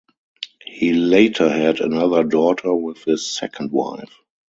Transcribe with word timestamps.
He 0.65 0.93
later 0.93 1.47
had 1.47 1.79
another 1.79 2.23
daughter 2.23 2.73
with 2.73 3.03
his 3.03 3.29
second 3.29 3.71
wife. 3.71 4.15